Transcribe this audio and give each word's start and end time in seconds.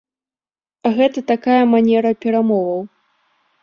Гэта 0.97 1.25
такая 1.33 1.61
манера 1.77 2.11
перамоваў. 2.27 2.81